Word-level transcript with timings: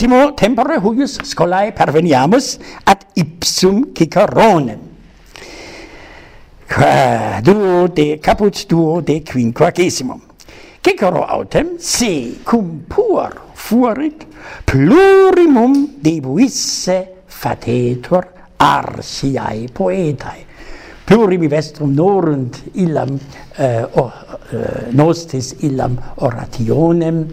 ultimo 0.00 0.32
tempore 0.32 0.78
huius 0.80 1.18
scolae 1.28 1.72
perveniamus 1.76 2.58
ad 2.88 3.02
ipsum 3.20 3.92
Ciceronem. 3.92 4.78
Qua 6.66 7.40
duo 7.44 7.86
de 7.88 8.18
caput 8.18 8.64
duo 8.66 9.02
de 9.02 9.20
quinquagesimum. 9.20 10.22
Cicero 10.80 11.26
autem 11.26 11.76
se 11.78 12.40
cum 12.42 12.86
puer 12.88 13.34
fuerit 13.54 14.24
plurimum 14.64 16.00
debuisse 16.00 17.26
fatetur 17.28 18.24
arsiae 18.56 19.68
poetae 19.68 20.46
plurimi 21.04 21.48
vestrum 21.48 21.92
norunt 21.92 22.56
illam 22.74 23.18
uh, 23.58 24.00
uh, 24.00 24.10
nostis 24.92 25.56
illam 25.60 25.98
orationem 26.16 27.26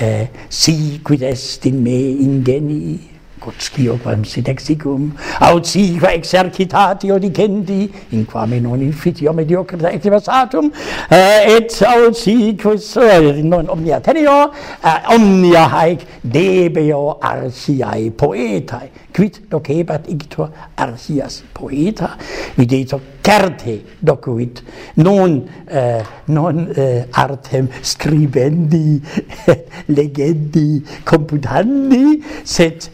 eh, 0.00 0.28
si 0.48 1.00
quid 1.02 1.22
est 1.22 1.66
in 1.66 1.82
me 1.82 1.98
ingenii, 2.22 2.98
Gotschio 3.38 3.96
quam 4.02 4.24
sit 4.24 4.48
exicum, 4.48 5.12
aut 5.40 5.66
siva 5.66 6.12
exercitatio 6.12 7.18
dicendi, 7.18 7.90
in 8.10 8.24
quame 8.24 8.60
non 8.60 8.80
infitio 8.80 9.32
mediocrita 9.32 9.88
activasatum, 9.88 10.66
uh, 10.66 11.14
eh, 11.14 11.56
et 11.56 11.78
aut 11.86 12.14
sicus 12.14 12.94
uh, 12.96 13.40
non 13.42 13.68
omnia 13.68 14.00
tenio, 14.00 14.50
uh, 14.82 15.14
omnia 15.14 15.66
haec 15.68 16.04
debeo 16.22 17.18
arsiae 17.20 18.10
poetae, 18.10 18.90
quid 19.14 19.40
docebat 19.50 20.08
ictor 20.10 20.50
arsias 20.76 21.42
poeta, 21.52 22.16
videtur 22.56 23.00
certe 23.28 23.82
docuit, 24.00 24.62
non, 24.94 25.42
uh, 25.70 26.02
non 26.26 26.68
uh, 26.74 27.04
artem 27.10 27.68
scribendi, 27.82 29.02
legendi, 29.96 30.84
computandi, 31.04 32.24
sed 32.42 32.88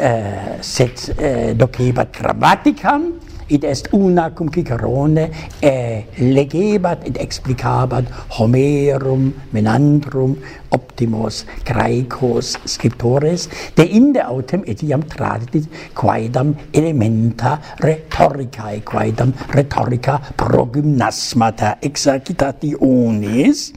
Eh, 0.00 0.62
sed 0.64 1.12
eh, 1.18 1.52
dogeba 1.54 2.06
grammaticam 2.08 3.19
id 3.50 3.64
est 3.64 3.88
una 3.92 4.30
cum 4.30 4.48
Cicerone 4.48 5.30
e 5.58 6.06
legebat 6.14 7.06
et 7.06 7.16
explicabat 7.18 8.04
Homerum 8.38 9.32
Menandrum 9.50 10.36
optimos 10.70 11.44
Graecos 11.64 12.56
scriptores 12.64 13.48
de 13.74 13.84
inde 13.84 14.22
autem 14.22 14.62
etiam 14.66 15.02
tradit 15.02 15.66
quaedam 15.94 16.54
elementa 16.72 17.58
rhetoricae 17.82 18.82
quaedam 18.86 19.34
rhetorica 19.50 20.20
progymnasmata 20.36 21.78
exercitationis, 21.82 23.72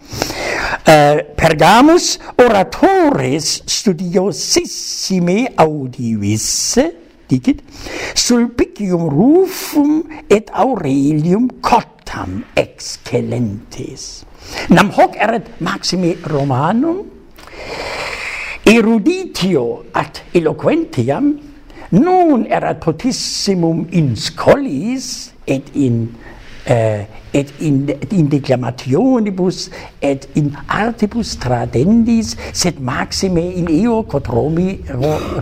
Uh, 0.84 1.22
Pergamus 1.36 2.20
oratores 2.36 3.62
studiosissime 3.66 5.54
audivisse 5.56 7.03
dicit 7.34 7.66
sulpicium 8.14 9.10
rufum 9.10 10.06
et 10.30 10.54
aurelium 10.54 11.50
cottam 11.66 12.44
excellentes 12.56 14.26
nam 14.70 14.94
hoc 14.94 15.18
erat 15.18 15.50
maxime 15.60 16.14
romanum 16.30 17.02
eruditio 18.66 19.86
ad 19.92 20.22
eloquentiam 20.34 21.34
non 21.94 22.46
erat 22.50 22.80
potissimum 22.86 23.88
in 23.92 24.16
scolis 24.16 25.34
et 25.46 25.68
in 25.76 26.08
eh, 26.66 27.06
et 27.34 27.50
in, 27.60 27.90
in 28.12 28.30
declamationibus 28.30 29.70
et 30.02 30.28
in 30.36 30.54
artibus 30.68 31.36
tradendis 31.42 32.36
sed 32.54 32.80
maxime 32.80 33.42
in 33.42 33.70
eo 33.70 34.04
quod 34.04 34.28
Romi 34.30 34.78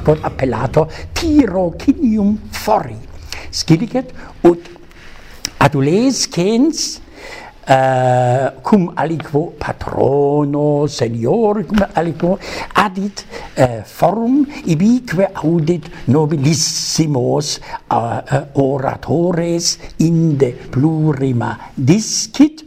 quod 0.05 0.19
appellato 0.23 0.88
tirocinium 1.14 2.38
fori. 2.52 2.97
Scilicet 3.52 4.14
ut 4.47 4.69
adolescens 5.59 7.02
uh, 7.67 7.73
eh, 7.73 8.52
cum 8.64 8.92
aliquo 8.95 9.52
patrono 9.60 10.87
senioricum 10.87 11.86
aliquo 11.93 12.39
adit 12.73 13.26
eh, 13.61 13.83
form 13.86 14.45
ibique 14.66 15.30
audit 15.44 15.86
nobilissimos 16.08 17.60
uh, 17.92 18.20
oratores 18.55 19.77
inde 19.99 20.52
plurima 20.72 21.58
discit 21.76 22.66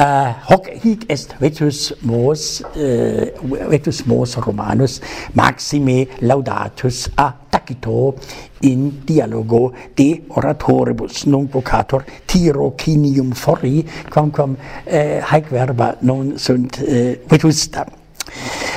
Uh, 0.00 0.32
hoc 0.48 0.68
hic 0.80 1.02
est 1.10 1.34
vetus 1.40 1.92
mos, 2.06 2.62
uh, 2.62 3.26
vetus 3.68 4.06
mos 4.06 4.36
Romanus 4.36 5.00
maxime 5.34 6.06
laudatus 6.22 7.10
a 7.18 7.34
tacito 7.50 8.14
in 8.62 9.02
dialogo 9.04 9.74
de 9.94 10.22
oratoribus 10.28 11.26
non 11.26 11.48
vocator 11.52 12.04
tirocinium 12.24 13.34
fori 13.34 13.84
quamquam 14.08 14.56
uh, 14.56 15.20
haec 15.20 15.50
verba 15.50 15.96
non 16.00 16.38
sunt 16.38 16.80
uh, 16.80 17.18
vetusta 17.28 17.84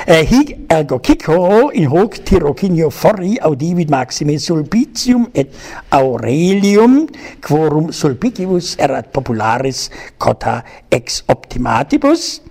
hic 0.05 0.67
ergo 0.67 0.99
cico 0.99 1.71
in 1.71 1.87
hoc 1.87 2.23
Tirocinio 2.23 2.89
fori 2.89 3.37
audivit 3.39 3.89
maxime 3.89 4.37
Sulpicium 4.37 5.29
et 5.33 5.53
Aurelium 5.95 7.07
quorum 7.39 7.91
Sulpicibus 7.91 8.75
erat 8.77 9.13
popularis 9.15 9.89
cota 10.17 10.63
ex 10.91 11.23
optimatibus 11.27 12.41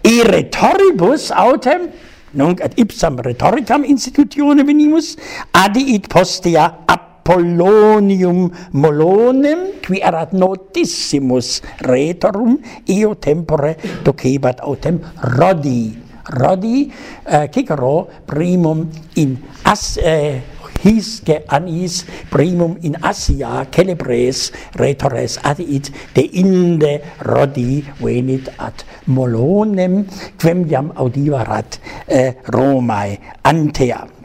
e 0.00 0.24
rhetoribus 0.24 1.28
autem 1.30 1.90
nunc 2.32 2.64
ad 2.64 2.72
ipsam 2.80 3.20
rhetoricam 3.20 3.84
institutione 3.84 4.64
venimus 4.64 5.16
adiit 5.52 6.08
postea 6.08 6.86
Apollonium 6.88 8.48
Molonem, 8.72 9.82
qui 9.82 9.98
erat 9.98 10.30
notissimus 10.32 11.60
retorum, 11.82 12.56
eo 12.86 13.14
tempore 13.18 13.74
docebat 14.06 14.62
autem 14.62 15.02
rodi 15.34 16.05
radi 16.30 16.90
eh, 17.26 17.46
cicero 17.52 18.08
primum 18.26 18.90
in 19.16 19.38
as 19.64 19.98
eh, 20.02 20.40
hisce 20.82 21.44
anis 21.48 22.04
primum 22.30 22.76
in 22.82 22.96
Asia 23.02 23.66
celebres 23.70 24.52
retores 24.76 25.38
adit 25.42 25.90
de 26.14 26.24
inde 26.42 27.00
rodi 27.26 27.82
venit 27.98 28.48
ad 28.58 28.84
Molonem 29.06 30.04
quem 30.38 30.66
jam 30.68 30.92
audivarat 30.94 31.78
eh, 32.06 32.34
Romae 32.50 33.18
antea. 33.42 34.16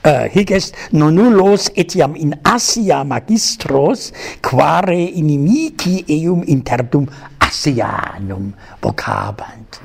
Uh, 0.00 0.24
hic 0.32 0.48
est 0.50 0.72
nonullos 0.96 1.68
etiam 1.76 2.16
in 2.16 2.32
Asia 2.40 3.04
magistros, 3.04 4.14
quare 4.40 4.96
inimici 4.96 6.00
eum 6.08 6.40
interdum 6.48 7.04
axianum 7.50 8.52
vocabant. 8.82 9.80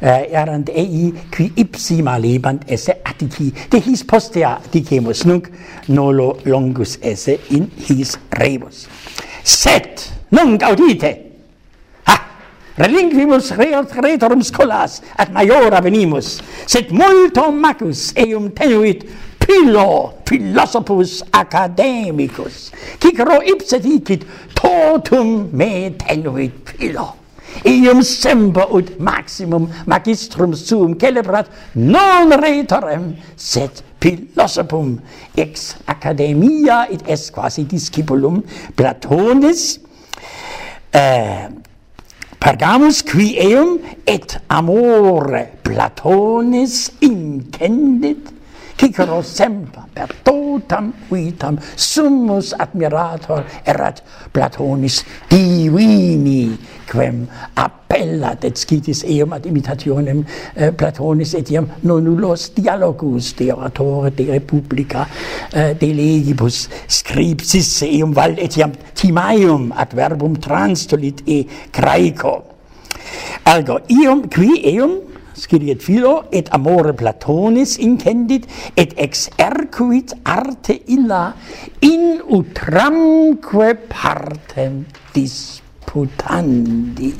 Uh, 0.00 0.24
erant 0.30 0.68
ei 0.68 1.12
qui 1.32 1.50
ipsi 1.56 2.02
malebant 2.04 2.64
esse 2.68 2.92
attici, 3.04 3.52
de 3.70 3.80
his 3.80 4.04
postea 4.04 4.56
dicemus 4.72 5.24
nunc 5.24 5.48
nolo 5.88 6.36
longus 6.44 6.98
esse 7.02 7.38
in 7.50 7.70
his 7.88 8.18
rebus. 8.38 8.86
Set, 9.42 10.12
nunc 10.30 10.62
audite, 10.62 11.14
Ha! 12.06 12.16
relinquimus 12.76 13.52
retorum 13.56 14.42
scolas 14.42 15.00
ad 15.16 15.32
maiora 15.32 15.80
venimus, 15.80 16.40
sed 16.66 16.92
multum 16.92 17.60
macus 17.60 18.12
eum 18.16 18.50
tenuit 18.52 19.06
Pilo, 19.46 20.18
philosophus 20.26 21.22
academicus, 21.30 22.72
cicero 22.98 23.38
ipse 23.46 23.78
dicit, 23.78 24.26
totum 24.58 25.52
me 25.54 25.94
tenuit 25.94 26.50
Pilo. 26.66 27.14
Ium 27.62 28.02
semper 28.02 28.66
ut 28.74 28.98
maximum 28.98 29.70
magistrum 29.86 30.50
suum 30.52 30.98
celebrat 30.98 31.46
non 31.78 32.34
retorem, 32.34 33.14
sed 33.38 33.70
philosophum 34.02 34.98
ex 35.38 35.76
academia 35.86 36.90
et 36.90 37.06
est 37.06 37.30
quasi 37.30 37.64
discipulum 37.64 38.42
Platonis, 38.74 39.78
eh, 40.90 41.46
Pergamus 42.40 43.02
qui 43.02 43.38
eum 43.38 43.78
et 44.06 44.36
amore 44.50 45.46
Platonis 45.62 46.90
intendit 47.00 48.35
Cicero 48.76 49.22
semper 49.22 49.86
per 49.92 50.12
totam 50.22 50.92
vitam 51.08 51.56
summus 51.76 52.52
admirator 52.52 53.44
erat 53.64 54.02
Platonis 54.32 55.00
divini 55.30 56.52
quem 56.84 57.22
appellat 57.56 58.44
et 58.44 58.60
scitis 58.60 59.00
eum 59.08 59.32
ad 59.32 59.48
imitationem 59.48 60.20
eh, 60.54 60.70
Platonis 60.76 61.32
et 61.40 61.50
iam 61.54 61.70
nullos 61.88 62.50
dialogus 62.52 63.32
de 63.38 63.48
oratore 63.54 64.12
de 64.12 64.28
republica 64.34 65.06
eh, 65.54 65.72
de 65.72 65.92
legibus 65.96 66.68
scripsis 66.86 67.82
eum 67.88 68.12
val 68.12 68.36
et 68.36 68.60
iam 68.60 68.76
timaeum 68.94 69.72
ad 69.72 69.96
verbum 69.96 70.36
transtulit 70.36 71.24
e 71.26 71.46
craico. 71.72 72.42
Algo 73.48 73.80
ium 73.88 74.28
qui 74.28 74.60
eum? 74.76 75.15
sciriet 75.36 75.82
philo 75.84 76.24
et 76.32 76.48
amore 76.56 76.94
platonis 76.96 77.76
incendit 77.84 78.48
et 78.76 78.94
ex 78.96 79.28
erquit 79.38 80.14
arte 80.24 80.80
illa 80.88 81.34
in 81.84 82.20
utramque 82.32 83.76
partem 83.90 84.84
disputandi. 85.14 87.12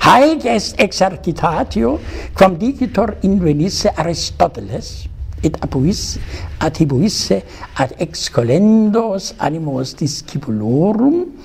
Haec 0.00 0.44
est 0.44 0.80
exercitatio 0.80 1.98
quam 2.36 2.56
digitor 2.58 3.16
invenisse 3.26 3.90
aristoteles 3.96 5.08
et 5.42 5.56
apuisse 5.64 6.20
attribuisse 6.60 7.42
ad 7.80 7.94
excolendos 7.98 9.34
animos 9.38 9.94
discipulorum 9.96 11.32